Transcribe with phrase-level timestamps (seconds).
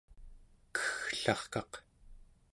[0.75, 1.71] kegglarkaq